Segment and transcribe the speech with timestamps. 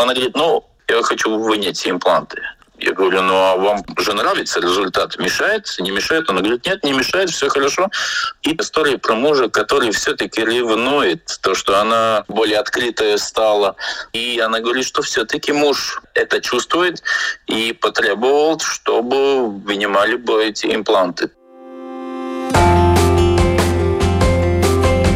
[0.00, 2.40] Она говорит, ну, я хочу вынять импланты.
[2.78, 5.18] Я говорю, ну а вам же нравится результат?
[5.18, 5.66] Мешает?
[5.78, 6.30] Не мешает?
[6.30, 7.90] Она говорит, нет, не мешает, все хорошо.
[8.42, 13.76] И история про мужа, который все-таки ревнует, то, что она более открытая стала.
[14.14, 17.02] И она говорит, что все-таки муж это чувствует
[17.46, 21.30] и потребовал, чтобы вынимали бы эти импланты.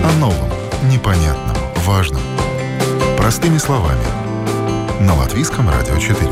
[0.04, 0.50] О новом,
[0.90, 1.56] непонятном,
[1.86, 2.20] важном.
[3.16, 4.23] Простыми словами.
[5.06, 6.30] На Латвийском радио 4.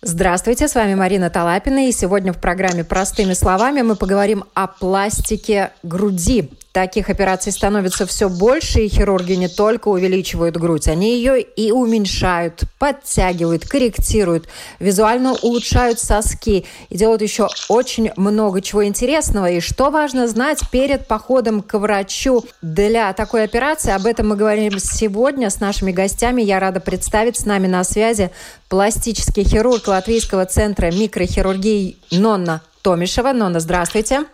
[0.00, 5.72] Здравствуйте, с вами Марина Талапина, и сегодня в программе «Простыми словами» мы поговорим о пластике
[5.82, 6.50] груди.
[6.78, 12.62] Таких операций становится все больше, и хирурги не только увеличивают грудь, они ее и уменьшают,
[12.78, 14.46] подтягивают, корректируют,
[14.78, 19.50] визуально улучшают соски и делают еще очень много чего интересного.
[19.50, 24.78] И что важно знать перед походом к врачу для такой операции, об этом мы говорим
[24.78, 26.42] сегодня с нашими гостями.
[26.42, 28.30] Я рада представить с нами на связи
[28.68, 33.32] пластический хирург Латвийского центра микрохирургии Нонна Томишева.
[33.32, 34.26] Нонна, здравствуйте.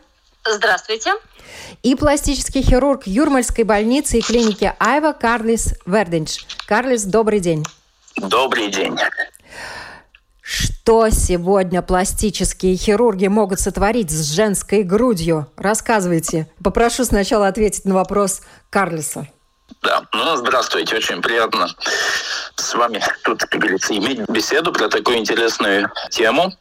[0.46, 1.14] Здравствуйте
[1.82, 6.44] и пластический хирург Юрмальской больницы и клиники Айва Карлис Верденч.
[6.66, 7.64] Карлис, добрый день.
[8.16, 8.96] Добрый день.
[10.42, 15.50] Что сегодня пластические хирурги могут сотворить с женской грудью?
[15.56, 16.46] Рассказывайте.
[16.62, 19.26] Попрошу сначала ответить на вопрос Карлиса.
[19.82, 21.68] Да, ну, здравствуйте, очень приятно
[22.56, 26.52] с вами тут, как говорится, иметь беседу про такую интересную тему.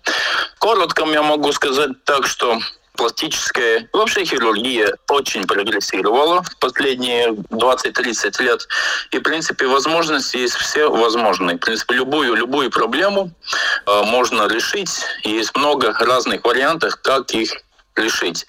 [0.59, 2.59] Коротко я могу сказать так, что
[2.95, 8.67] пластическая, вообще хирургия очень прогрессировала в последние 20-30 лет.
[9.11, 11.57] И, в принципе, возможности есть все возможные.
[11.57, 13.31] В принципе, любую, любую проблему
[13.85, 15.01] э, можно решить.
[15.23, 17.53] И есть много разных вариантов, как их
[17.95, 18.45] решить.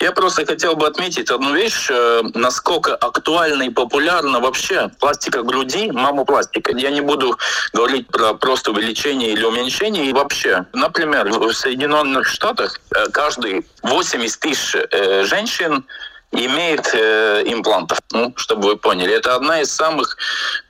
[0.00, 5.90] Я просто хотел бы отметить одну вещь, э, насколько актуальна и популярна вообще пластика груди,
[5.90, 6.72] мамопластика.
[6.76, 7.38] Я не буду
[7.72, 10.06] говорить про просто увеличение или уменьшение.
[10.06, 15.84] И вообще, например, в Соединенных Штатах э, каждый 80 тысяч э, женщин
[16.32, 19.14] имеет э, имплантов, ну, чтобы вы поняли.
[19.14, 20.16] Это одна из самых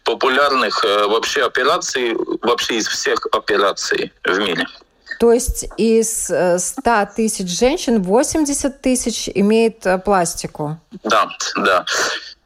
[0.05, 4.67] популярных э, вообще операций, вообще из всех операций в мире.
[5.21, 10.79] То есть из 100 э, тысяч женщин 80 тысяч имеет э, пластику?
[11.05, 11.85] Да, да.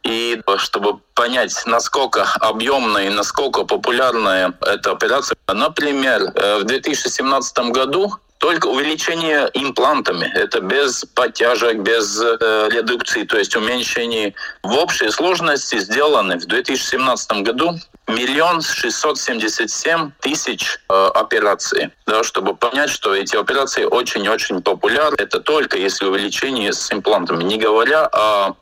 [0.03, 8.13] И чтобы понять, насколько объемная и насколько популярная эта операция, например, э, в 2017 году
[8.39, 15.79] только увеличение имплантами, это без подтяжек, без э, редукции, то есть уменьшение в общей сложности
[15.79, 21.91] сделаны в 2017 году миллион шестьсот семьдесят семь тысяч э, операций.
[22.07, 25.17] Да, чтобы понять, что эти операции очень-очень популярны.
[25.19, 27.45] Это только если увеличение с имплантами.
[27.45, 28.55] Не говоря о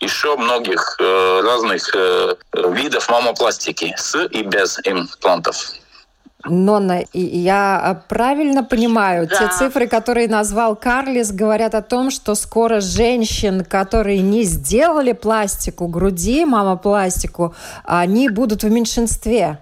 [0.00, 5.56] еще многих э, разных э, видов мамопластики с и без имплантов.
[6.44, 9.36] Нонна, я правильно понимаю, да.
[9.36, 15.86] те цифры, которые назвал Карлис, говорят о том, что скоро женщин, которые не сделали пластику
[15.86, 19.58] груди, мамопластику, они будут в меньшинстве.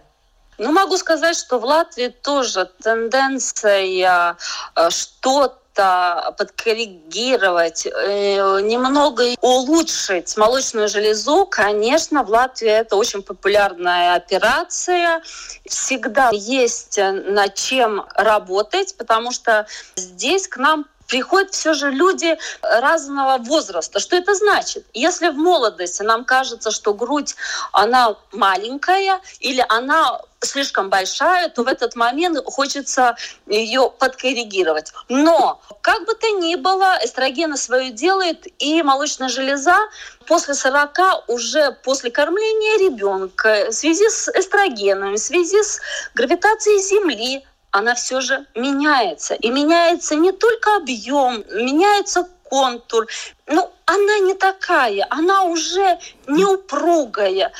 [0.59, 4.34] Ну, могу сказать, что в Латвии тоже тенденция
[4.77, 14.15] э, что как-то подкоррегировать, э, немного улучшить молочную железу, конечно, в Латвии это очень популярная
[14.15, 15.22] операция.
[15.66, 19.66] Всегда есть над чем работать, потому что
[19.97, 23.99] здесь к нам приходят все же люди разного возраста.
[23.99, 24.87] Что это значит?
[24.95, 27.35] Если в молодости нам кажется, что грудь,
[27.73, 34.93] она маленькая или она слишком большая, то в этот момент хочется ее подкоррегировать.
[35.09, 39.77] Но, как бы то ни было, эстрогена свое делает, и молочная железа
[40.27, 45.81] после 40, уже после кормления ребенка, в связи с эстрогеном, в связи с
[46.15, 49.34] гравитацией Земли, она все же меняется.
[49.34, 53.06] И меняется не только объем, меняется контур.
[53.47, 57.53] Ну, она не такая, она уже не упругая.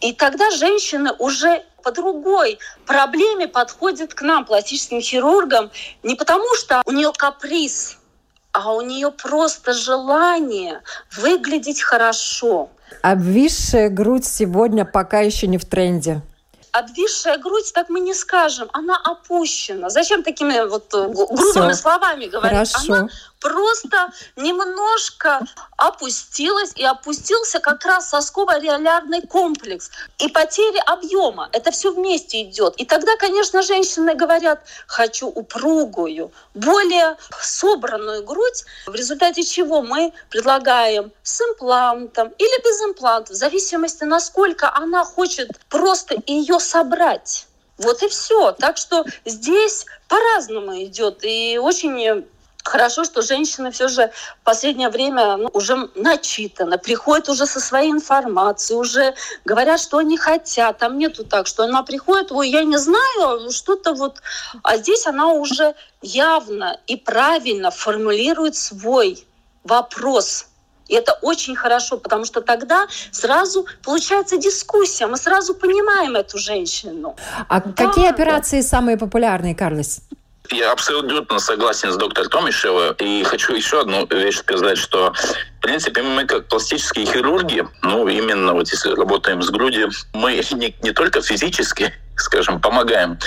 [0.00, 5.70] И тогда женщины уже по другой проблеме подходят к нам, пластическим хирургам,
[6.02, 7.98] не потому что у нее каприз,
[8.52, 10.82] а у нее просто желание
[11.16, 12.70] выглядеть хорошо.
[13.02, 16.22] Обвисшая грудь сегодня пока еще не в тренде
[16.74, 19.90] обвисшая грудь, так мы не скажем, она опущена.
[19.90, 21.72] Зачем такими вот э, грубыми Всё.
[21.74, 22.72] словами говорить?
[22.72, 22.92] Хорошо.
[22.92, 23.08] Она
[23.44, 25.40] просто немножко
[25.76, 31.50] опустилась и опустился как раз сосково-реолярный комплекс и потеря объема.
[31.52, 32.74] Это все вместе идет.
[32.76, 41.12] И тогда, конечно, женщины говорят, хочу упругую, более собранную грудь, в результате чего мы предлагаем
[41.22, 47.46] с имплантом или без импланта, в зависимости, насколько она хочет просто ее собрать.
[47.76, 48.52] Вот и все.
[48.52, 51.24] Так что здесь по-разному идет.
[51.24, 52.24] И очень
[52.64, 57.90] Хорошо, что женщины все же в последнее время ну, уже начитаны, приходят уже со своей
[57.90, 59.14] информацией, уже
[59.44, 60.78] говорят, что они хотят.
[60.78, 64.22] Там нету так, что она приходит, ой, я не знаю, что-то вот...
[64.62, 69.26] А здесь она уже явно и правильно формулирует свой
[69.62, 70.46] вопрос.
[70.88, 77.16] И это очень хорошо, потому что тогда сразу получается дискуссия, мы сразу понимаем эту женщину.
[77.48, 78.68] А да, какие операции да.
[78.68, 80.00] самые популярные, Карлис?
[80.50, 82.92] Я абсолютно согласен с доктором Томишевой.
[82.98, 85.14] И хочу еще одну вещь сказать, что,
[85.58, 90.76] в принципе, мы как пластические хирурги, ну, именно вот если работаем с грудью, мы не,
[90.82, 93.18] не только физически скажем, помогаем,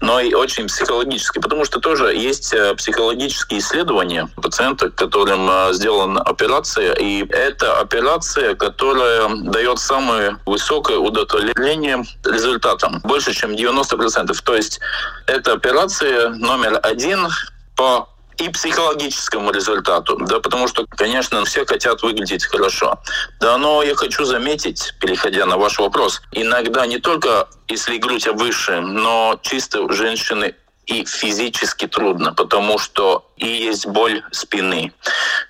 [0.00, 6.22] но и очень психологически, потому что тоже есть э, психологические исследования пациентов, которым э, сделана
[6.22, 14.34] операция, и это операция, которая дает самое высокое удовлетворение результатам, больше, чем 90%.
[14.44, 14.80] То есть
[15.26, 17.28] это операция номер один
[17.76, 18.08] по
[18.38, 23.00] и психологическому результату, да, потому что, конечно, все хотят выглядеть хорошо.
[23.40, 28.80] Да, но я хочу заметить, переходя на ваш вопрос, иногда не только если грудь выше,
[28.80, 30.54] но чисто женщины
[30.86, 34.92] и физически трудно, потому что и есть боль спины,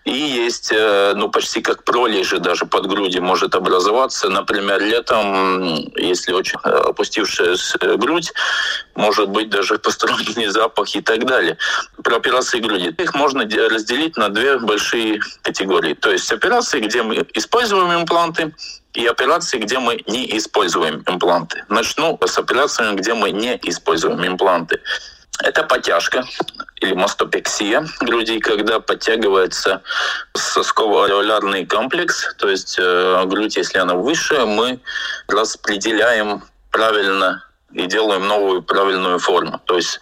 [0.04, 4.28] и есть, э, ну, почти как пролежи даже под грудью может образоваться.
[4.28, 8.32] Например, летом, если очень э, опустившаяся грудь,
[8.96, 11.58] может быть даже посторонний запах и так далее.
[12.02, 12.94] Про операции груди.
[12.98, 15.94] Их можно разделить на две большие категории.
[15.94, 18.52] То есть операции, где мы используем импланты,
[18.94, 21.64] и операции, где мы не используем импланты.
[21.68, 24.80] Начну с операциями, где мы не используем импланты.
[25.44, 26.24] Это подтяжка
[26.80, 29.82] или мастопексия груди, когда подтягивается
[30.34, 34.80] сосково-ареолярный комплекс, то есть э, грудь, если она выше, мы
[35.28, 39.60] распределяем правильно и делаем новую правильную форму.
[39.64, 40.00] То есть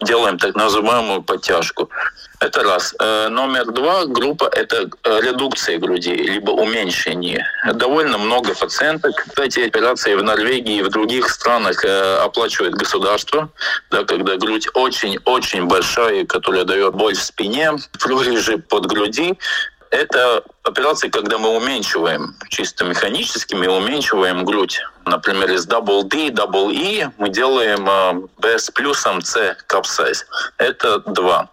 [0.00, 1.90] делаем так называемую подтяжку.
[2.38, 2.94] Это раз.
[3.00, 7.46] Э, номер два группа– это э, редукция груди, либо уменьшение.
[7.74, 9.26] Довольно много пациенток.
[9.38, 13.48] Эти операции в Норвегии и в других странах э, оплачивает государство,
[13.90, 19.38] да, когда грудь очень-очень большая, которая дает боль в спине, прорежи под груди,
[19.90, 24.80] это операции, когда мы уменьшиваем, чисто механически мы уменьшиваем грудь.
[25.04, 30.26] Например, из Double D, Double E мы делаем B с плюсом C капсайз.
[30.58, 31.50] Это два.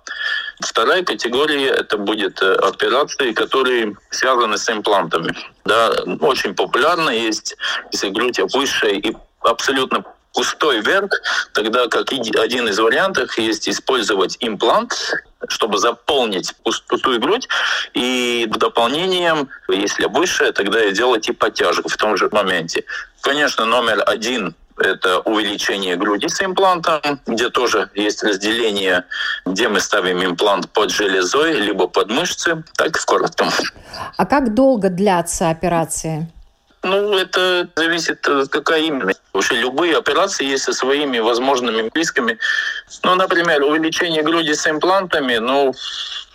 [0.61, 5.35] Вторая категория– это будет э, операции, которые связаны с имплантами.
[5.65, 5.91] Да,
[6.21, 7.55] очень популярно есть,
[7.91, 11.11] если грудь выше и абсолютно пустой верх,
[11.53, 14.93] тогда как один из вариантов есть использовать имплант,
[15.47, 17.47] чтобы заполнить пустую грудь,
[17.93, 22.83] и дополнением, если выше, тогда и делать и подтяжку в том же моменте.
[23.21, 29.05] Конечно, номер один это увеличение груди с имплантом, где тоже есть разделение,
[29.45, 33.49] где мы ставим имплант под железой, либо под мышцы, так в коротком.
[34.17, 36.27] А как долго длятся операции?
[36.83, 39.13] Ну, это зависит, э, какая именно.
[39.31, 42.37] Вообще любые операции есть со своими возможными рисками.
[43.03, 45.73] Ну, например, увеличение груди с имплантами, ну,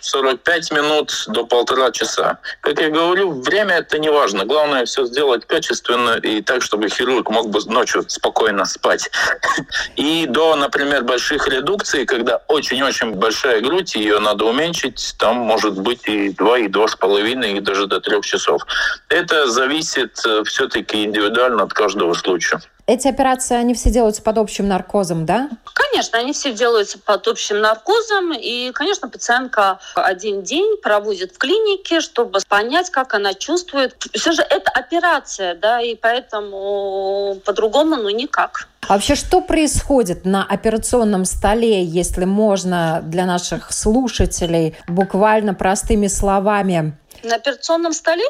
[0.01, 2.39] 45 минут до полтора часа.
[2.61, 4.45] Как я говорю, время это не важно.
[4.45, 9.09] Главное все сделать качественно и так, чтобы хирург мог бы ночью спокойно спать.
[9.95, 16.07] И до, например, больших редукций, когда очень-очень большая грудь, ее надо уменьшить, там может быть
[16.07, 18.61] и 2, и 2,5, и даже до 3 часов.
[19.09, 22.61] Это зависит э, все-таки индивидуально от каждого случая.
[22.89, 25.47] Эти операции, они все делаются под общим наркозом, да?
[25.75, 28.33] Конечно, они все делаются под общим наркозом.
[28.33, 33.95] И, конечно, пациентка один день проводит в клинике, чтобы понять, как она чувствует.
[34.15, 38.67] Все же это операция, да, и поэтому по-другому, ну, никак.
[38.87, 46.97] А вообще, что происходит на операционном столе, если можно для наших слушателей буквально простыми словами
[47.23, 48.25] на операционном столе?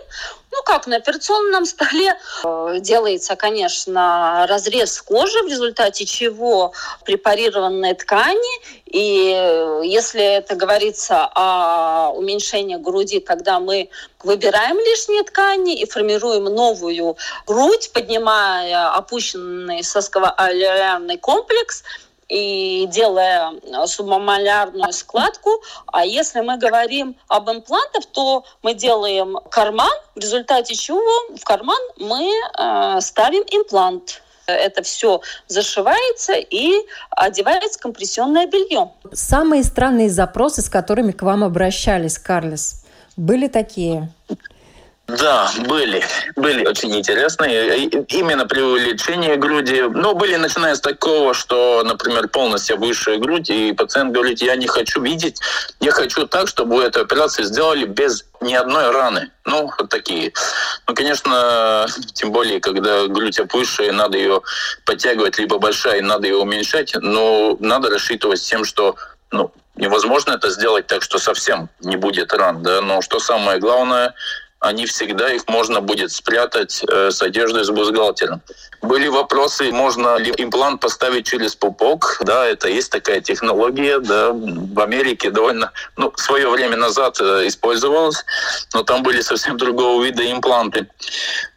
[0.52, 6.74] Ну как, на операционном столе э, делается, конечно, разрез кожи, в результате чего
[7.06, 8.86] препарированные ткани.
[8.86, 13.90] И э, если это говорится о уменьшении груди, когда мы
[14.24, 17.16] выбираем лишние ткани и формируем новую
[17.46, 21.84] грудь, поднимая опущенный сосково-аллерярный комплекс,
[22.30, 23.54] и делая
[23.86, 25.50] субмамалярную складку.
[25.88, 31.02] А если мы говорим об имплантах, то мы делаем карман, в результате чего
[31.36, 34.22] в карман мы э, ставим имплант
[34.52, 36.74] это все зашивается и
[37.12, 38.92] одевается компрессионное белье.
[39.14, 42.84] Самые странные запросы, с которыми к вам обращались, Карлес,
[43.16, 44.10] были такие?
[45.18, 46.04] Да, были.
[46.36, 47.86] Были очень интересные.
[47.88, 49.82] Именно при увеличении груди.
[49.82, 54.68] Ну, были начиная с такого, что, например, полностью высшая грудь, и пациент говорит, я не
[54.68, 55.40] хочу видеть,
[55.80, 59.32] я хочу так, чтобы эту операцию сделали без ни одной раны.
[59.46, 60.32] Ну, вот такие.
[60.88, 64.42] Ну, конечно, тем более, когда грудь опущая, надо ее
[64.86, 68.96] подтягивать, либо большая, надо ее уменьшать, но надо рассчитывать с тем, что
[69.32, 74.14] ну, невозможно это сделать так, что совсем не будет ран, да, но что самое главное,
[74.60, 78.42] они всегда их можно будет спрятать э, с одеждой с бюстгальтером.
[78.82, 82.18] Были вопросы, можно ли имплант поставить через пупок.
[82.22, 84.00] Да, это есть такая технология.
[84.00, 88.26] Да, в Америке довольно, ну, свое время назад э, использовалась,
[88.74, 90.88] но там были совсем другого вида импланты.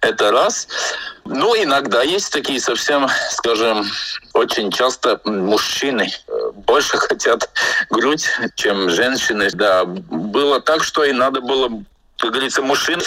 [0.01, 0.69] Это раз.
[1.25, 3.85] Ну, иногда есть такие совсем, скажем,
[4.33, 7.51] очень часто мужчины э, больше хотят
[7.91, 9.49] грудь, чем женщины.
[9.55, 11.83] Да, было так, что и надо было
[12.23, 13.00] как говорится, мужчин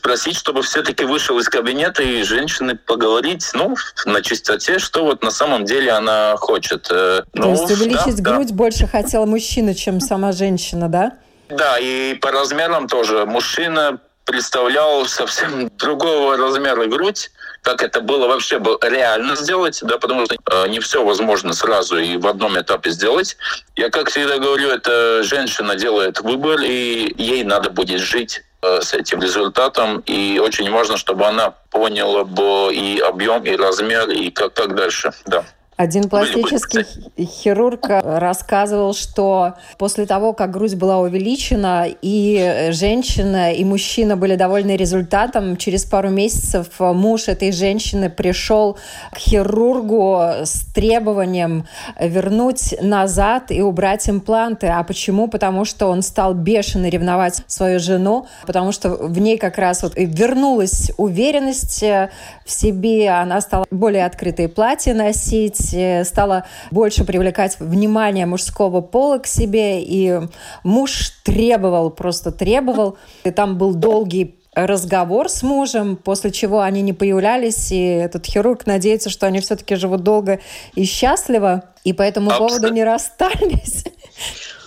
[0.00, 3.76] просить, чтобы все-таки вышел из кабинета и женщины поговорить, ну,
[4.06, 6.88] на чистоте, что вот на самом деле она хочет.
[6.90, 8.54] Э, ну, То есть увеличить да, грудь да.
[8.54, 11.18] больше хотела мужчина, чем сама женщина, да?
[11.50, 13.26] Да, и по размерам тоже.
[13.26, 20.24] Мужчина представлял совсем другого размера грудь, как это было вообще было реально сделать, да, потому
[20.24, 23.36] что э, не все возможно сразу и в одном этапе сделать.
[23.76, 29.20] Я, как всегда говорю, это женщина делает выбор, и ей надо будет жить с этим
[29.20, 30.02] результатом.
[30.06, 35.12] И очень важно, чтобы она поняла бы и объем, и размер, и как, как дальше.
[35.26, 35.44] Да.
[35.82, 36.86] Один пластический
[37.18, 44.76] хирург рассказывал, что после того, как грудь была увеличена, и женщина, и мужчина были довольны
[44.76, 48.78] результатом, через пару месяцев муж этой женщины пришел
[49.10, 51.66] к хирургу с требованием
[51.98, 54.68] вернуть назад и убрать импланты.
[54.68, 55.26] А почему?
[55.26, 59.94] Потому что он стал бешено ревновать свою жену, потому что в ней как раз вот
[59.96, 68.26] вернулась уверенность в себе, она стала более открытые платья носить, Э, стала больше привлекать внимание
[68.26, 70.20] мужского пола к себе, и
[70.62, 72.96] муж требовал, просто требовал.
[73.24, 78.66] И там был долгий разговор с мужем, после чего они не появлялись, и этот хирург
[78.66, 80.40] надеется, что они все-таки живут долго
[80.74, 82.58] и счастливо, и по этому Абсолютно.
[82.58, 83.84] поводу не расстались.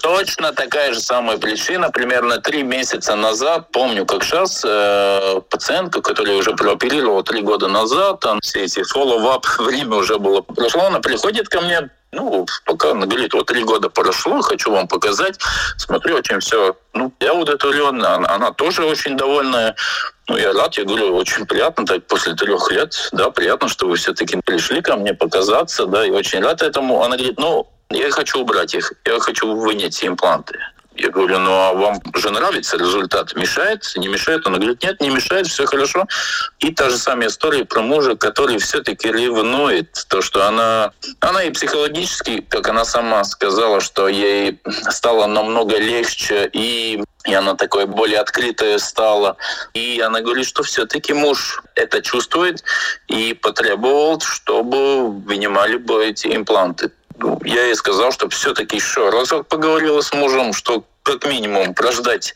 [0.05, 1.89] Точно такая же самая причина.
[1.89, 8.19] Примерно три месяца назад, помню, как сейчас, э, пациентка, которая уже прооперировала три года назад,
[8.19, 13.07] там все эти follow-up, время уже было прошло, она приходит ко мне, ну, пока она
[13.07, 15.39] говорит, вот три года прошло, хочу вам показать.
[15.77, 19.75] Смотрю, очень все, ну, я удовлетворен, она, она тоже очень довольная.
[20.27, 23.95] Ну, я рад, я говорю, очень приятно, так после трех лет, да, приятно, что вы
[23.95, 27.01] все-таки пришли ко мне показаться, да, и очень рад этому.
[27.01, 30.59] Она говорит, ну, я хочу убрать их, я хочу вынять импланты.
[30.97, 33.35] Я говорю, ну а вам же нравится результат?
[33.35, 33.83] Мешает?
[33.97, 34.47] Не мешает?
[34.47, 36.07] Она говорит, нет, не мешает, все хорошо.
[36.59, 39.91] И та же самая история про мужа, который все-таки ревнует.
[40.07, 46.49] То, что она, она и психологически, как она сама сказала, что ей стало намного легче,
[46.53, 49.37] и и она такой более открытая стала.
[49.73, 52.63] И она говорит, что все-таки муж это чувствует
[53.07, 56.91] и потребовал, чтобы вынимали бы эти импланты.
[57.43, 62.33] Я ей сказал, что все-таки еще разок поговорила с мужем, что как минимум прождать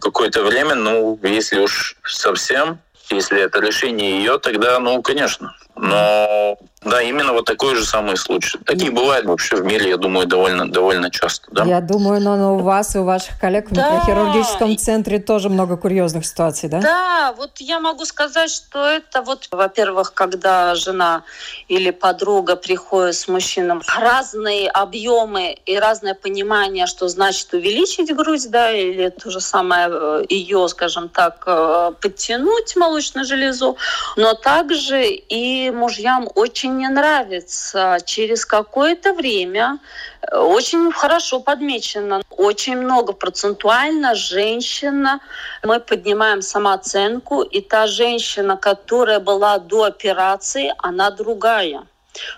[0.00, 2.78] какое-то время, ну, если уж совсем,
[3.10, 5.54] если это решение ее, тогда, ну, конечно.
[5.74, 8.56] Но да, именно вот такой же самый случай.
[8.64, 11.48] Такие бывают вообще в мире, я думаю, довольно, довольно часто.
[11.50, 11.64] Да?
[11.64, 13.90] Я думаю, но, но у вас и у ваших коллег в да.
[13.90, 16.80] микрохирургическом центре тоже много курьезных ситуаций, да?
[16.80, 21.24] Да, вот я могу сказать, что это вот, во-первых, когда жена
[21.66, 28.70] или подруга приходит с мужчином, разные объемы и разное понимание, что значит увеличить грудь, да,
[28.70, 33.76] или то же самое э, ее, скажем так, э, подтянуть молочную железу,
[34.16, 37.98] но также и мужьям очень очень не нравится.
[38.04, 39.78] Через какое-то время
[40.20, 45.20] э, очень хорошо подмечено, очень много процентуально женщина.
[45.64, 51.86] Мы поднимаем самооценку, и та женщина, которая была до операции, она другая.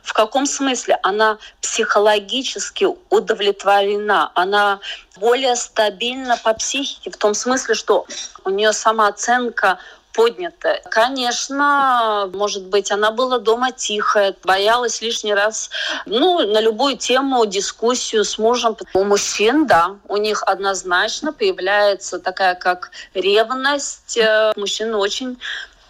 [0.02, 0.98] В каком смысле?
[1.02, 4.80] Она психологически удовлетворена, она
[5.16, 8.06] более стабильна по психике, в том смысле, что
[8.44, 9.78] у нее самооценка
[10.12, 10.82] поднятая.
[10.90, 15.70] Конечно, может быть, она была дома тихая, боялась лишний раз,
[16.06, 18.76] ну, на любую тему, дискуссию с мужем.
[18.94, 24.16] У мужчин, да, у них однозначно появляется такая, как ревность.
[24.16, 25.38] Э, мужчины очень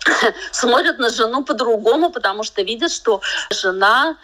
[0.53, 4.17] смотрят на жену по-другому, потому что видят, что жена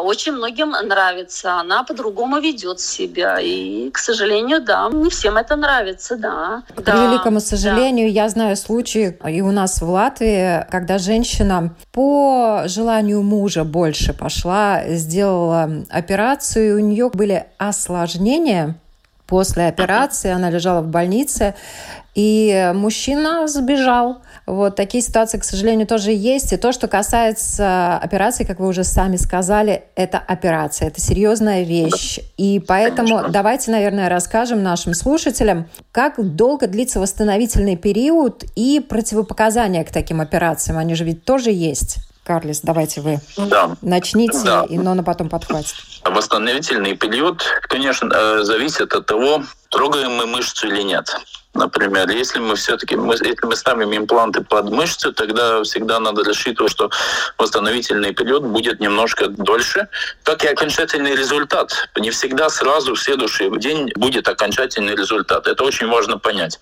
[0.00, 1.60] очень многим нравится.
[1.60, 3.38] Она по-другому ведет себя.
[3.40, 6.62] И, к сожалению, да, не всем это нравится, да.
[6.74, 8.24] К да, великому сожалению, да.
[8.24, 14.82] я знаю случаи и у нас в Латвии, когда женщина по желанию мужа больше пошла,
[14.88, 18.76] сделала операцию, у нее были осложнения
[19.30, 21.54] после операции, она лежала в больнице,
[22.16, 24.22] и мужчина сбежал.
[24.44, 26.52] Вот такие ситуации, к сожалению, тоже есть.
[26.52, 32.18] И то, что касается операции, как вы уже сами сказали, это операция, это серьезная вещь.
[32.36, 33.28] И поэтому Конечно.
[33.28, 40.78] давайте, наверное, расскажем нашим слушателям, как долго длится восстановительный период и противопоказания к таким операциям.
[40.78, 41.98] Они же ведь тоже есть.
[42.30, 43.76] Карлис, давайте вы да.
[43.82, 44.64] начните, да.
[44.68, 45.74] и Нона потом подхватит.
[46.04, 51.08] Восстановительный период, конечно, э, зависит от того, трогаем мы мышцу или нет.
[51.54, 56.90] Например, если мы все-таки, если мы ставим импланты под мышцы, тогда всегда надо рассчитывать, что
[57.38, 59.88] восстановительный период будет немножко дольше,
[60.22, 61.72] как и окончательный результат.
[61.96, 65.48] Не всегда сразу в следующий день будет окончательный результат.
[65.48, 66.60] Это очень важно понять.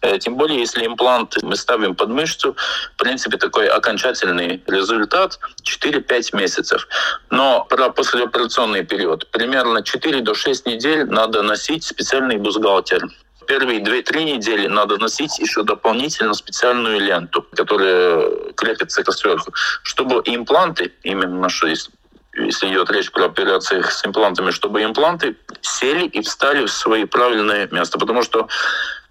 [0.00, 2.56] Э, тем более, если имплант мы ставим под мышцу,
[2.94, 6.88] в принципе, такой окончательный результат 4-5 месяцев.
[7.28, 13.02] Но про послеоперационный период примерно 4 до 6 недель надо носить специальный бюстгальтер
[13.50, 19.52] первые 2-3 недели надо носить еще дополнительно специальную ленту, которая крепится сверху,
[19.82, 21.90] чтобы импланты, именно что если,
[22.70, 27.98] идет речь про операции с имплантами, чтобы импланты сели и встали в свои правильное место.
[27.98, 28.46] Потому что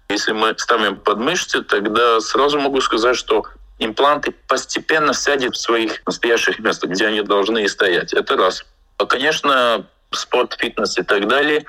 [0.08, 3.44] если мы ставим под мышцы, тогда сразу могу сказать, что
[3.78, 8.14] импланты постепенно сядут в своих настоящих местах, где они должны стоять.
[8.14, 8.64] Это раз.
[8.96, 11.64] А, конечно, спорт, фитнес и так далее.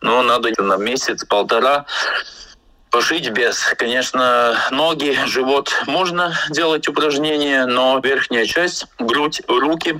[0.00, 1.86] Но надо на месяц-полтора
[2.94, 3.58] пожить без.
[3.76, 9.98] Конечно, ноги, живот можно делать упражнения, но верхняя часть, грудь, руки,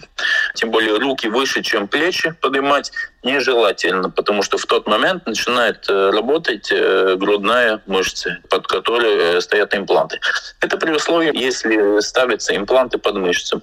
[0.54, 2.92] тем более руки выше, чем плечи поднимать,
[3.24, 9.40] нежелательно, потому что в тот момент начинает э, работать э, грудная мышца, под которой э,
[9.40, 10.20] стоят импланты.
[10.60, 13.60] Это при условии, если ставятся импланты под мышцу.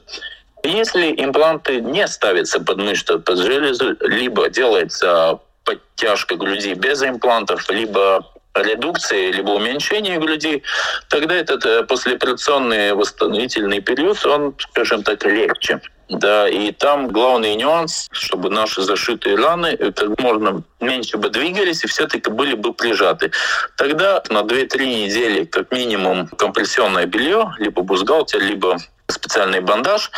[0.64, 8.26] Если импланты не ставятся под мышцу, под железо, либо делается подтяжка груди без имплантов, либо
[8.54, 10.64] редукции, либо уменьшение груди,
[11.10, 15.82] тогда этот э, послеоперационный восстановительный период, он, скажем так, легче.
[16.10, 21.88] Да, и там главный нюанс, чтобы наши зашитые раны как можно меньше бы двигались и
[21.88, 23.32] все-таки были бы прижаты.
[23.78, 28.76] Тогда на 2-3 недели как минимум компрессионное белье, либо бузгалтер, либо
[29.12, 30.12] специальный бандаж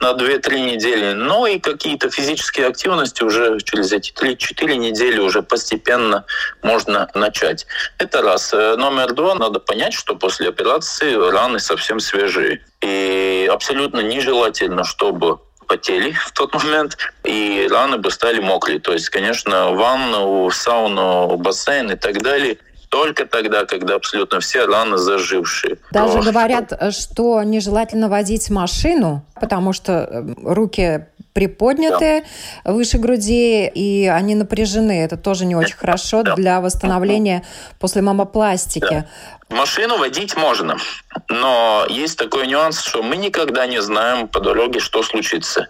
[0.00, 6.24] на 2-3 недели, но и какие-то физические активности уже через эти 3-4 недели уже постепенно
[6.62, 7.66] можно начать.
[7.98, 8.52] Это раз.
[8.52, 12.64] Э, номер два, надо понять, что после операции раны совсем свежие.
[12.80, 18.78] И абсолютно нежелательно, чтобы потели в тот момент, и раны бы стали мокрые.
[18.78, 22.58] То есть, конечно, ванну, сауну, бассейн и так далее–
[22.92, 25.78] только тогда, когда абсолютно все раны зажившие.
[25.92, 26.90] Даже говорят, что...
[26.90, 32.24] что нежелательно водить машину, потому что э, руки приподняты
[32.64, 32.72] да.
[32.72, 35.02] выше груди, и они напряжены.
[35.04, 36.34] Это тоже не очень хорошо да.
[36.34, 37.44] для восстановления
[37.78, 39.06] после мамопластики.
[39.48, 39.56] Да.
[39.56, 40.78] Машину водить можно,
[41.28, 45.68] но есть такой нюанс, что мы никогда не знаем по дороге, что случится.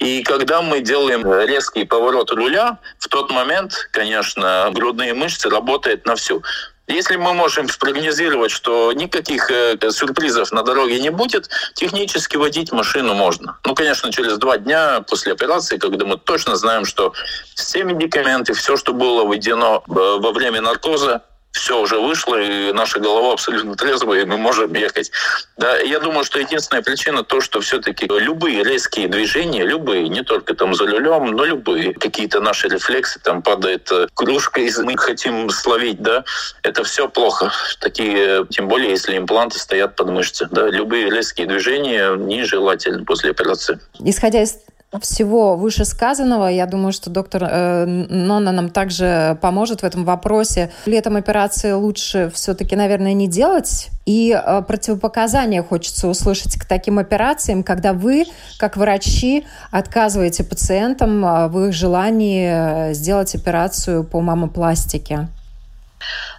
[0.00, 6.16] И когда мы делаем резкий поворот руля, в тот момент, конечно, грудные мышцы работают на
[6.16, 6.42] всю.
[6.90, 13.14] Если мы можем спрогнозировать, что никаких э, сюрпризов на дороге не будет, технически водить машину
[13.14, 13.58] можно.
[13.64, 17.12] Ну, конечно, через два дня после операции, когда мы точно знаем, что
[17.54, 23.00] все медикаменты, все, что было введено э, во время наркоза, все уже вышло, и наша
[23.00, 25.10] голова абсолютно трезвая, и мы можем ехать.
[25.56, 30.54] Да, я думаю, что единственная причина то, что все-таки любые резкие движения, любые, не только
[30.54, 35.50] там за рулем, но любые, какие-то наши рефлексы, там падает э, кружка, и мы хотим
[35.50, 36.24] словить, да,
[36.62, 37.52] это все плохо.
[37.80, 43.78] Такие, тем более, если импланты стоят под мышцы, да, любые резкие движения нежелательны после операции.
[43.98, 44.56] Исходя из
[44.98, 46.48] всего вышесказанного.
[46.48, 50.72] Я думаю, что доктор э, Нонна нам также поможет в этом вопросе.
[50.86, 53.90] Летом операции лучше все-таки, наверное, не делать.
[54.04, 58.24] И э, противопоказания хочется услышать к таким операциям, когда вы,
[58.58, 65.28] как врачи, отказываете пациентам э, в их желании э, сделать операцию по мамопластике.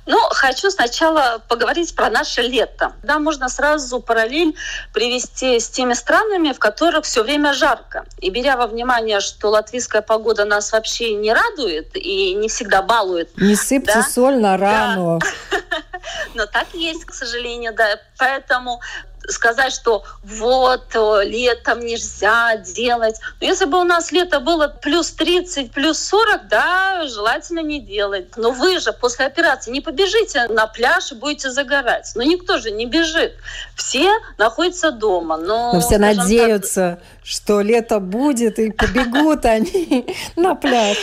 [0.06, 2.94] Ну, хочу сначала поговорить про наше лето.
[3.04, 4.56] Да, можно сразу параллель
[4.94, 8.06] привести с теми странами, в которых все время жарко.
[8.18, 13.30] И беря во внимание, что латвийская погода нас вообще не радует и не всегда балует.
[13.38, 14.04] Не сыпьте да?
[14.04, 15.20] соль на рану.
[15.20, 15.58] Да.
[16.34, 18.00] Но так есть, к сожалению, да.
[18.18, 18.82] Поэтому
[19.28, 23.16] сказать, что вот летом нельзя делать.
[23.40, 28.36] Но если бы у нас лето было плюс 30, плюс 40, да, желательно не делать.
[28.36, 32.12] Но вы же после операции не побежите на пляж и будете загорать.
[32.16, 33.34] Но никто же не бежит.
[33.76, 35.38] Все находятся дома.
[35.38, 37.10] Но, Но все надеются, так...
[37.24, 40.98] что лето будет и побегут они на пляж.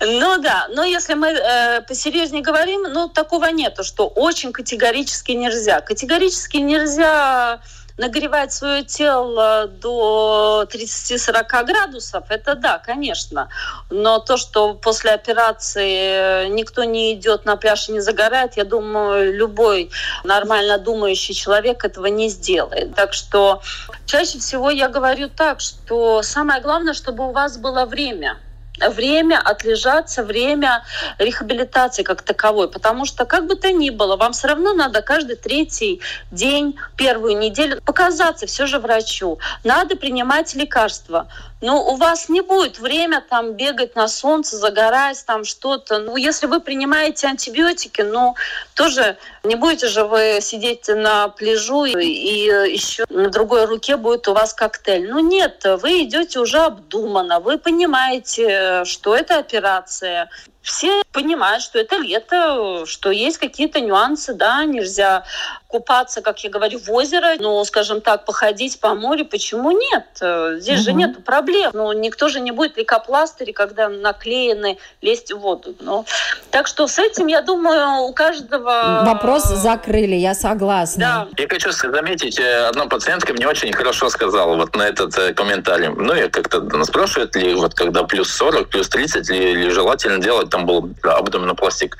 [0.00, 5.80] Ну да, но если мы э, посерьезнее говорим, ну такого нету, что очень категорически нельзя.
[5.80, 7.60] Категорически нельзя
[7.96, 13.48] нагревать свое тело до 30-40 градусов, это да, конечно.
[13.88, 19.32] Но то, что после операции никто не идет на пляж и не загорает, я думаю,
[19.34, 19.90] любой
[20.24, 22.94] нормально думающий человек этого не сделает.
[22.94, 23.62] Так что
[24.04, 28.38] чаще всего я говорю так, что самое главное, чтобы у вас было время–
[28.80, 30.82] время отлежаться, время
[31.18, 32.68] рехабилитации как таковой.
[32.70, 37.38] Потому что, как бы то ни было, вам все равно надо каждый третий день, первую
[37.38, 39.38] неделю показаться все же врачу.
[39.64, 41.28] Надо принимать лекарства.
[41.62, 45.98] Но у вас не будет время там бегать на солнце, загорать там что-то.
[45.98, 48.34] Ну, если вы принимаете антибиотики, ну,
[48.74, 54.28] тоже не будете же вы сидеть на пляжу и, и еще на другой руке будет
[54.28, 55.08] у вас коктейль.
[55.10, 60.28] Ну, нет, вы идете уже обдуманно, вы понимаете, что это операция,
[60.66, 65.24] все понимают, что это лето, что есть какие-то нюансы, да, нельзя
[65.68, 70.06] купаться, как я говорю, в озеро, но, скажем так, походить по морю, почему нет?
[70.60, 70.84] Здесь угу.
[70.84, 71.72] же нет проблем.
[71.74, 75.74] Ну, никто же не будет лейкопластыри, когда наклеены, лезть в воду.
[75.80, 76.04] Ну,
[76.50, 79.02] так что с этим, я думаю, у каждого...
[79.04, 81.28] Вопрос закрыли, я согласна.
[81.36, 81.42] Да.
[81.42, 85.88] Я хочу заметить, э, одна пациентка мне очень хорошо сказала вот на этот э, комментарий.
[85.88, 90.50] Ну, я как-то спрашивает ли, вот когда плюс 40, плюс 30, ли, ли желательно делать
[90.50, 91.96] там был абдоминопластик.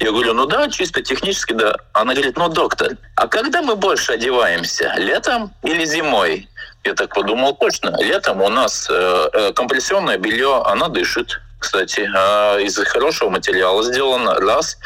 [0.00, 1.76] Я говорю, ну да, чисто технически, да.
[1.92, 6.48] Она говорит, ну, доктор, а когда мы больше одеваемся, летом или зимой?
[6.84, 7.96] Я так подумал, точно.
[8.00, 14.34] Летом у нас э, э компрессионное белье, оно дышит кстати, а, из хорошего материала сделано,
[14.34, 14.78] раз.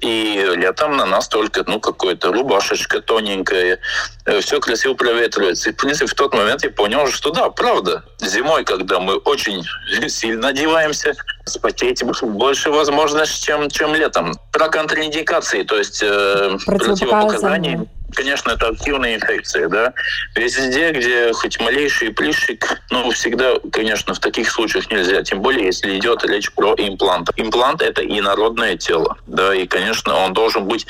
[0.00, 3.78] И летом на нас только, ну, какая-то рубашечка тоненькая,
[4.26, 5.70] э, все красиво проветривается.
[5.70, 9.64] И, в принципе, в тот момент я понял, что да, правда, зимой, когда мы очень
[10.08, 14.34] сильно одеваемся, спотеть больше возможность, чем, чем летом.
[14.52, 19.92] Про контраиндикации, то есть э, противопоказания конечно, это активная инфекция, да.
[20.34, 25.98] Везде, где хоть малейший плющик, ну, всегда, конечно, в таких случаях нельзя, тем более, если
[25.98, 27.30] идет речь про имплант.
[27.36, 30.86] Имплант– это инородное тело, да, и, конечно, он должен быть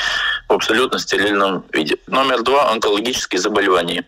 [0.48, 1.96] в абсолютно стерильном виде.
[2.06, 4.04] Номер два– онкологические заболевания.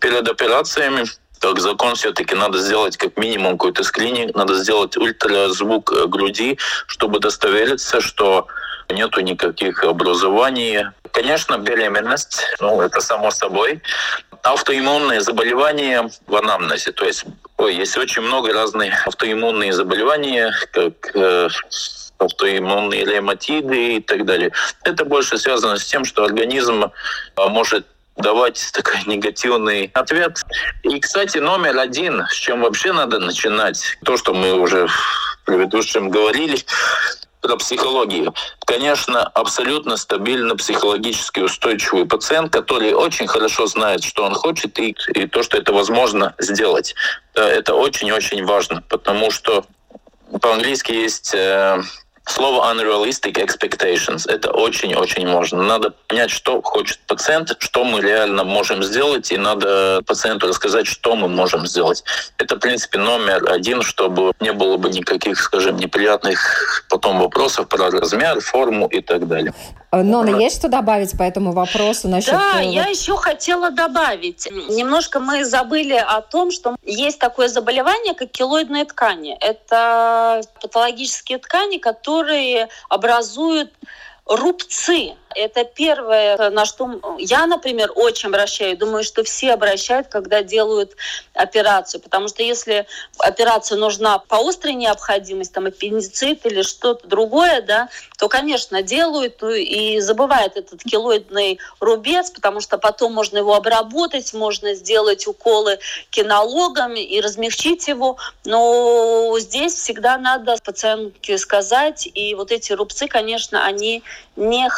[0.00, 1.04] Перед операциями
[1.40, 8.00] как закон все-таки надо сделать как минимум какой-то скрининг, надо сделать ультразвук груди, чтобы удостовериться,
[8.00, 8.46] что
[8.90, 10.86] нету никаких образований.
[11.12, 13.82] Конечно, беременность, ну, это само собой.
[14.42, 17.24] Автоиммунные заболевания в анамнезе, то есть
[17.56, 21.48] ой, есть очень много разных автоиммунные заболевания, как э,
[22.18, 24.52] автоиммунные ревматиды и так далее.
[24.84, 30.40] Это больше связано с тем, что организм э, может давать такой негативный ответ.
[30.82, 36.10] И, кстати, номер один, с чем вообще надо начинать, то, что мы уже в предыдущем
[36.10, 36.58] говорили,
[37.46, 38.34] про психологию.
[38.64, 45.26] Конечно, абсолютно стабильно психологически устойчивый пациент, который очень хорошо знает, что он хочет, и, и
[45.28, 46.94] то, что это возможно сделать.
[47.34, 49.64] Это очень-очень важно, потому что
[50.40, 51.80] по-английски есть э,
[52.28, 54.28] Слово unrealistic expectations.
[54.28, 55.62] Это очень-очень важно.
[55.62, 61.14] Надо понять, что хочет пациент, что мы реально можем сделать, и надо пациенту рассказать, что
[61.14, 62.02] мы можем сделать.
[62.38, 67.90] Это, в принципе, номер один, чтобы не было бы никаких, скажем, неприятных потом вопросов про
[67.90, 69.54] размер, форму и так далее.
[69.92, 70.40] Э, Нона, вот.
[70.40, 72.08] есть что добавить по этому вопросу?
[72.08, 72.32] Насчет...
[72.32, 74.48] Да, э, я еще хотела добавить.
[74.50, 79.36] Немножко мы забыли о том, что есть такое заболевание, как килоидные ткани.
[79.40, 83.72] Это патологические ткани, которые образуют
[84.26, 85.14] рубцы.
[85.36, 88.76] Это первое, на что я, например, очень обращаю.
[88.76, 90.96] Думаю, что все обращают, когда делают
[91.34, 92.00] операцию.
[92.00, 92.86] Потому что если
[93.18, 100.00] операция нужна по острой необходимости, там аппендицит или что-то другое, да, то, конечно, делают и
[100.00, 105.78] забывают этот килоидный рубец, потому что потом можно его обработать, можно сделать уколы
[106.10, 108.16] кинологами и размягчить его.
[108.44, 114.02] Но здесь всегда надо пациентке сказать, и вот эти рубцы, конечно, они
[114.34, 114.68] не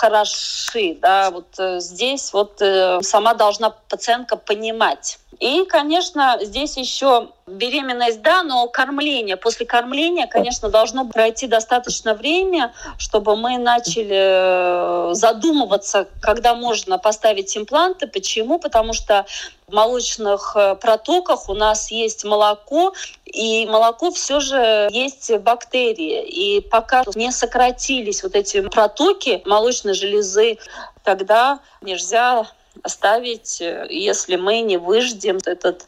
[0.48, 0.98] хороши.
[1.00, 1.30] Да?
[1.30, 5.18] Вот э, здесь вот э, сама должна пациентка понимать.
[5.40, 9.36] И, конечно, здесь еще беременность, да, но кормление.
[9.36, 17.56] После кормления, конечно, должно пройти достаточно время, чтобы мы начали э, задумываться, когда можно поставить
[17.56, 18.08] импланты.
[18.08, 18.58] Почему?
[18.58, 19.26] Потому что
[19.68, 22.92] в молочных э, протоках у нас есть молоко,
[23.24, 26.24] и молоко все же есть бактерии.
[26.26, 30.58] И пока не сократились вот эти протоки молочной железы,
[31.04, 32.46] тогда нельзя
[32.82, 35.86] оставить, э, если мы не выждем этот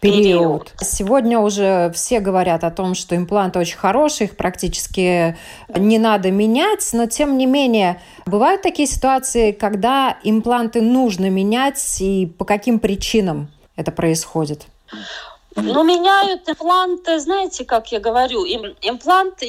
[0.00, 0.72] период.
[0.72, 0.72] период.
[0.80, 5.36] Сегодня уже все говорят о том, что импланты очень хорошие, их практически
[5.74, 12.26] не надо менять, но тем не менее бывают такие ситуации, когда импланты нужно менять и
[12.26, 14.66] по каким причинам это происходит?
[15.54, 19.42] Ну, меняют импланты, знаете, как я говорю, им, имплант,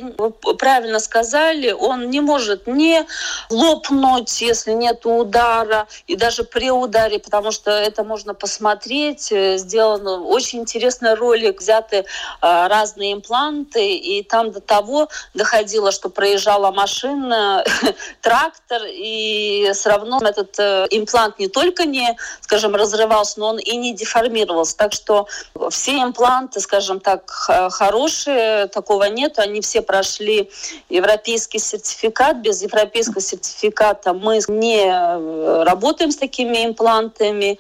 [0.58, 3.06] правильно сказали, он не может не
[3.50, 10.06] лопнуть, если нет удара, и даже при ударе, потому что это можно посмотреть, э, сделан
[10.08, 12.06] очень интересный ролик, взяты
[12.42, 17.64] а, разные импланты, и там до того доходило, что проезжала машина,
[18.22, 23.78] трактор, и все равно этот э, имплант не только не, скажем, разрывался, но он и
[23.78, 24.76] не деформировался.
[24.78, 25.28] Так что
[25.70, 29.40] все все импланты, скажем так, хорошие, такого нет.
[29.40, 30.50] Они все прошли
[30.90, 32.42] европейский сертификат.
[32.42, 37.60] Без европейского сертификата мы не э, работаем с такими имплантами.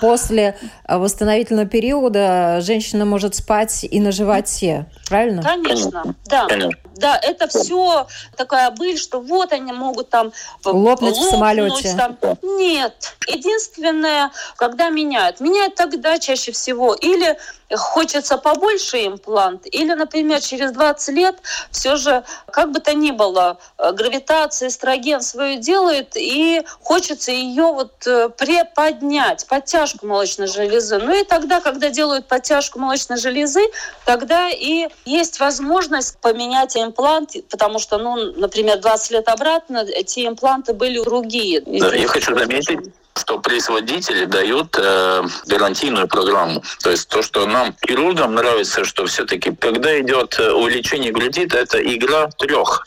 [0.00, 5.42] После э, восстановительного периода женщина может спать и на животе, правильно?
[5.42, 6.46] Конечно, да.
[6.46, 6.78] Конечно.
[6.96, 10.32] Да, это все такая быль, что вот они могут там
[10.64, 11.94] лопнуть, лопнуть в самолете.
[11.94, 12.16] Там.
[12.42, 13.16] Нет.
[13.26, 15.40] Единственное, когда меняют.
[15.40, 17.36] Меняют тогда чаще всего или
[17.74, 21.36] хочется побольше имплант, или, например, через 20 лет
[21.70, 27.64] все же, как бы то ни было, э, гравитация, эстроген свое делает, и хочется ее
[27.64, 30.98] вот э, приподнять, подтяжку молочной железы.
[30.98, 33.62] Ну и тогда, когда делают подтяжку молочной железы,
[34.04, 40.72] тогда и есть возможность поменять имплант, потому что, ну, например, 20 лет обратно эти импланты
[40.72, 41.60] были другие.
[41.60, 46.62] Да, я хочу заметить, что производители дают э, гарантийную программу.
[46.82, 51.12] То есть то, что нам, хирургам, нравится, что все-таки, когда идет э, увеличение
[51.46, 52.86] то это игра трех.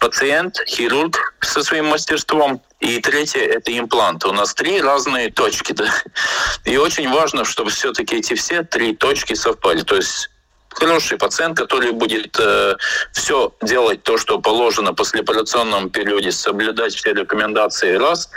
[0.00, 4.24] Пациент, хирург со своим мастерством, и третье– это имплант.
[4.24, 5.72] У нас три разные точки.
[5.72, 5.88] Да?
[6.64, 9.82] И очень важно, чтобы все-таки эти все три точки совпали.
[9.82, 10.30] То есть
[10.74, 12.76] хороший пациент, который будет э,
[13.12, 18.30] все делать то, что положено после операционном периоде, соблюдать все рекомендации раз.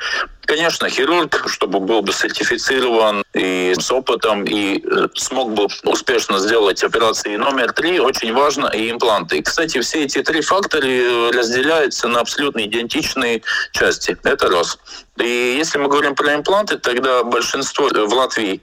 [0.46, 6.84] Конечно, хирург, чтобы был бы сертифицирован и с опытом, и э, смог бы успешно сделать
[6.84, 9.42] операции номер три, очень важно, и импланты.
[9.42, 13.42] Кстати, все эти три фактора э, разделяются на абсолютно идентичные
[13.72, 14.18] части.
[14.24, 14.78] Это раз.
[15.18, 18.62] И если мы говорим про импланты, тогда большинство в Латвии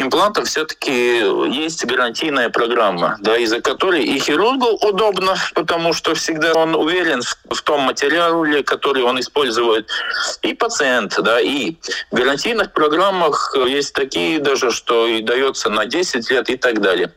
[0.00, 1.18] имплантов все-таки
[1.50, 7.54] есть гарантийная программа, да, из-за которой и хирургу удобно, потому что всегда он уверен в,
[7.54, 9.88] в том материале, который он использует,
[10.42, 11.76] и пациент, да, и
[12.10, 17.12] в гарантийных программах есть такие даже, что и дается на 10 лет и так далее.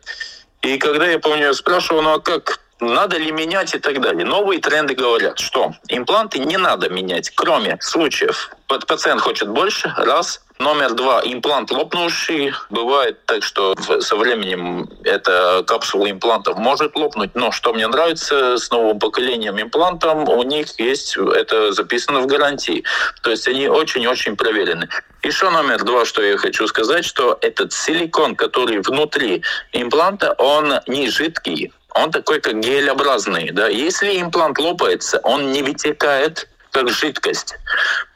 [0.61, 4.25] И когда я помню, спрашивал, ну а как надо ли менять и так далее.
[4.25, 8.51] Новые тренды говорят, что импланты не надо менять, кроме случаев.
[8.67, 10.41] Пациент хочет больше, раз.
[10.59, 12.53] Номер два, имплант лопнувший.
[12.69, 17.31] Бывает так, что со временем эта капсула имплантов может лопнуть.
[17.35, 22.83] Но что мне нравится с новым поколением имплантов, у них есть, это записано в гарантии.
[23.23, 24.87] То есть они очень-очень проверены.
[25.23, 31.09] Еще номер два, что я хочу сказать, что этот силикон, который внутри импланта, он не
[31.09, 33.51] жидкий, он такой как гелеобразный.
[33.51, 33.67] Да?
[33.67, 37.55] Если имплант лопается, он не вытекает как жидкость.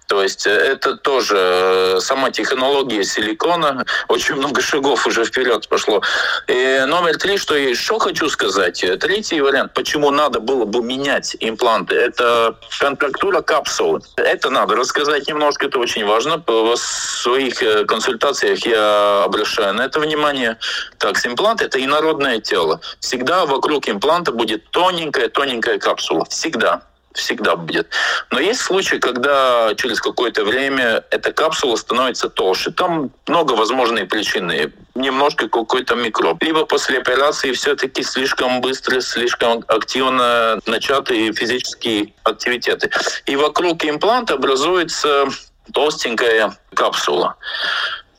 [0.07, 3.85] То есть э, это тоже э, сама технология силикона.
[4.07, 6.01] Очень много шагов уже вперед пошло.
[6.47, 8.83] И номер три, что я еще хочу сказать.
[8.99, 13.99] Третий вариант, почему надо было бы менять импланты, это контрактура капсулы.
[14.15, 16.41] Это надо рассказать немножко, это очень важно.
[16.47, 20.57] В своих э, консультациях я обращаю на это внимание.
[20.99, 22.79] Так, имплант– это инородное тело.
[23.01, 26.25] Всегда вокруг импланта будет тоненькая-тоненькая капсула.
[26.29, 26.81] Всегда
[27.17, 27.89] всегда будет.
[28.31, 32.71] Но есть случаи, когда через какое-то время эта капсула становится толще.
[32.71, 34.51] Там много возможных причин.
[34.95, 36.41] Немножко какой-то микроб.
[36.41, 42.89] Либо после операции все-таки слишком быстро, слишком активно начатые физические активитеты.
[43.25, 45.25] И вокруг импланта образуется
[45.73, 47.35] толстенькая капсула.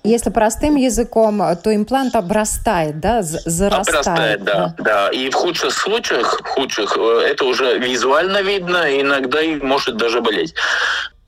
[0.09, 3.89] Если простым языком, то имплант обрастает, да, зарастает.
[3.89, 5.09] Обрастает, да, да, да.
[5.11, 10.23] И в худших случаях, в худших, э, это уже визуально видно, иногда и может даже
[10.23, 10.55] болеть.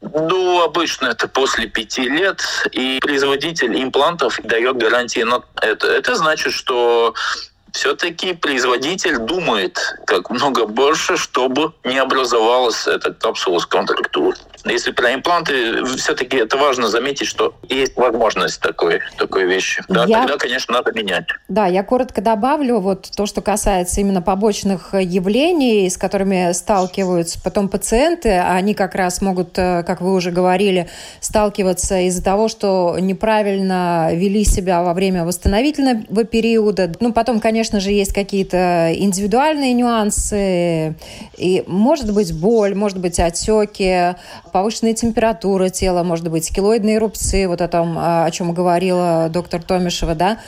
[0.01, 2.41] Ну, обычно это после пяти лет,
[2.73, 5.87] и производитель имплантов дает гарантии на это.
[5.89, 7.13] Это значит, что
[7.73, 14.35] все-таки производитель думает как много больше, чтобы не образовалась эта капсула с контрактурой.
[14.65, 19.83] Если про импланты, все-таки это важно заметить, что есть возможность такой, такой вещи.
[19.89, 20.21] Да, я...
[20.21, 21.27] тогда, конечно, надо менять.
[21.49, 27.69] Да, я коротко добавлю вот то, что касается именно побочных явлений, с которыми сталкиваются потом
[27.69, 28.31] пациенты.
[28.39, 30.89] Они как раз могут, э, как вы уже говорили,
[31.21, 36.93] сталкиваться из-за того, что неправильно вели себя во время восстановительного периода.
[37.01, 40.95] Ну, потом, конечно же, есть какие-то индивидуальные нюансы.
[41.37, 44.15] И может быть боль, может быть отеки,
[44.51, 50.15] повышенная температура тела, может быть, килоидные рубцы, вот о том, о чем говорила доктор Томишева,
[50.15, 50.39] да,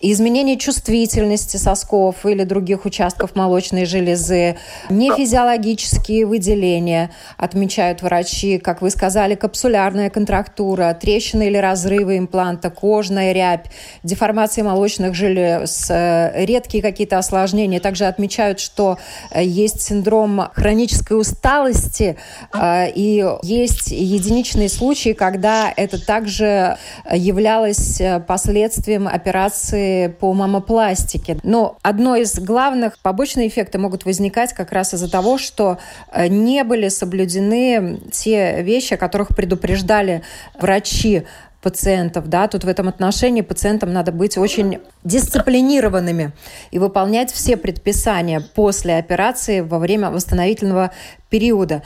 [0.00, 4.56] изменение чувствительности сосков или других участков молочной железы,
[4.88, 13.66] нефизиологические выделения, отмечают врачи, как вы сказали, капсулярная контрактура, трещины или разрывы импланта, кожная рябь,
[14.02, 17.80] деформация молочных желез, э, редкие какие-то осложнения.
[17.80, 18.98] Также отмечают, что
[19.30, 22.16] э, есть синдром хронической усталости
[22.54, 26.78] э, и есть единичные случаи, когда это также
[27.12, 29.89] являлось последствием операции
[30.20, 31.38] по мамопластике.
[31.42, 35.78] Но одно из главных побочных эффектов могут возникать как раз из-за того, что
[36.12, 40.22] э, не были соблюдены те вещи, о которых предупреждали
[40.58, 41.24] врачи
[41.62, 46.32] пациентов, да, тут в этом отношении пациентам надо быть очень дисциплинированными
[46.70, 50.90] и выполнять все предписания после операции во время восстановительного
[51.28, 51.82] периода.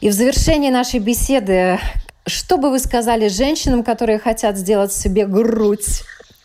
[0.00, 1.78] И в завершении нашей беседы,
[2.26, 6.02] что бы вы сказали женщинам, которые хотят сделать себе грудь?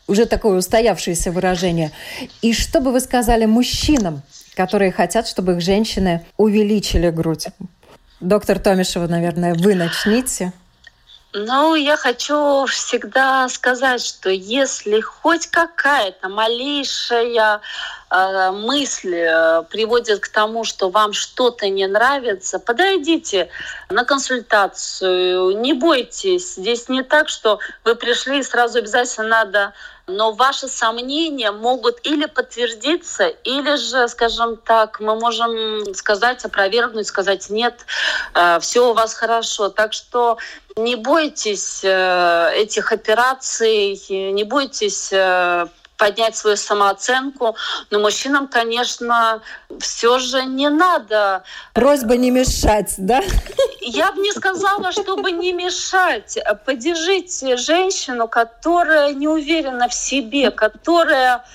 [0.07, 1.91] Уже такое устоявшееся выражение.
[2.41, 4.21] И что бы вы сказали мужчинам,
[4.55, 7.47] которые хотят, чтобы их женщины увеличили грудь?
[8.19, 10.53] Доктор Томишева, наверное, вы начните.
[11.37, 17.59] Ну, я хочу всегда сказать, что если хоть какая-то малейшая
[18.09, 23.49] э, мысль э, приводит к тому, что вам что-то не нравится, подойдите
[23.89, 26.55] на консультацию, не бойтесь.
[26.55, 29.73] Здесь не так, что вы пришли и сразу обязательно надо
[30.07, 37.49] но ваши сомнения могут или подтвердиться, или же, скажем так, мы можем сказать, опровергнуть, сказать
[37.49, 37.85] нет,
[38.33, 39.69] э, все у вас хорошо.
[39.69, 40.37] Так что
[40.75, 47.55] не бойтесь э, этих операций, не бойтесь э, поднять свою самооценку.
[47.91, 49.41] Но мужчинам, конечно,
[49.79, 51.43] все же не надо.
[51.73, 53.21] Просьба не мешать, да?
[53.81, 56.37] Я бы не сказала, чтобы не мешать.
[56.65, 61.45] Поддержите женщину, которая не уверена в себе, которая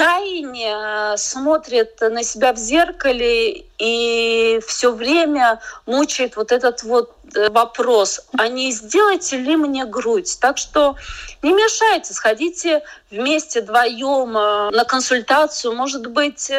[0.00, 7.50] тайне э, смотрит на себя в зеркале и все время мучает вот этот вот э,
[7.50, 10.38] вопрос, а не сделайте ли мне грудь?
[10.40, 10.96] Так что
[11.42, 15.74] не мешайте, сходите вместе вдвоем э, на консультацию.
[15.74, 16.50] Может быть,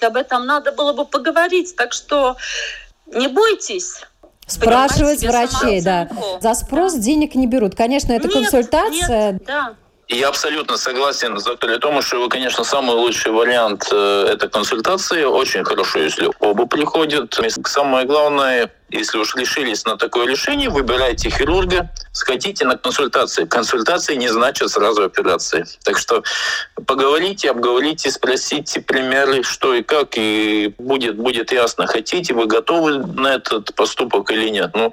[0.00, 1.76] об этом надо было бы поговорить.
[1.76, 2.38] Так что
[3.06, 4.00] не бойтесь.
[4.46, 6.08] Спрашивать врачей, да.
[6.40, 7.00] За спрос да.
[7.00, 7.74] денег не берут.
[7.74, 9.32] Конечно, это нет, консультация.
[9.32, 9.74] Нет, да.
[10.08, 12.28] Я абсолютно согласен с доктором Томашевой.
[12.28, 15.24] Конечно, самый лучший вариант э,– это консультации.
[15.24, 17.38] Очень хорошо, если оба приходят.
[17.66, 23.46] Самое главное, если уж решились на такое решение, выбирайте хирурга, сходите на консультации.
[23.46, 25.64] Консультации не значит сразу операции.
[25.84, 26.22] Так что
[26.86, 33.34] поговорите, обговорите, спросите примеры, что и как, и будет, будет ясно, хотите вы готовы на
[33.34, 34.72] этот поступок или нет.
[34.74, 34.92] Ну,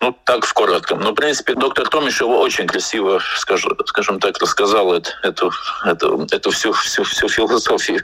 [0.00, 1.00] ну, так в коротком.
[1.00, 5.50] Но, в принципе, доктор Томишева очень красиво, скажем, скажем так, рассказал эту,
[5.84, 8.02] эту, эту всю, всю, всю философию.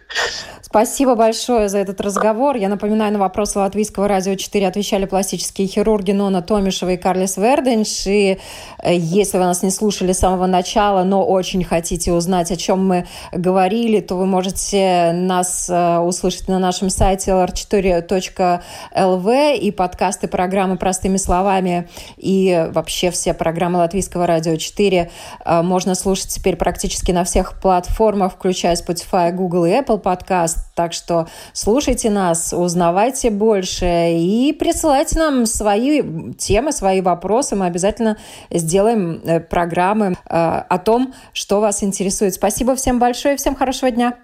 [0.70, 2.54] Спасибо большое за этот разговор.
[2.54, 8.06] Я напоминаю, на вопросы Латвийского радио 4 отвечали пластические хирурги Нона Томишева и Карлис Верденш.
[8.06, 8.38] И
[8.78, 12.86] э, если вы нас не слушали с самого начала, но очень хотите узнать, о чем
[12.86, 20.76] мы говорили, то вы можете нас э, услышать на нашем сайте lr4.lv и подкасты программы
[20.76, 21.79] «Простыми словами»
[22.16, 25.10] и вообще все программы Латвийского радио 4
[25.44, 30.56] э, можно слушать теперь практически на всех платформах, включая Spotify, Google и Apple Podcast.
[30.74, 36.02] Так что слушайте нас, узнавайте больше и присылайте нам свои
[36.34, 37.56] темы, свои вопросы.
[37.56, 38.16] Мы обязательно
[38.50, 42.34] сделаем э, программы э, о том, что вас интересует.
[42.34, 44.14] Спасибо всем большое, всем хорошего дня.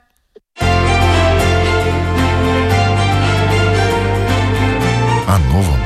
[5.28, 5.85] О новом,